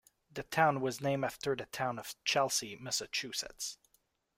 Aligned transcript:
The 0.31 0.41
town 0.41 0.81
was 0.81 0.99
named 0.99 1.23
after 1.23 1.55
the 1.55 1.67
town 1.67 1.99
of 1.99 2.15
Chelsea, 2.25 2.75
Massachusetts. 2.75 3.77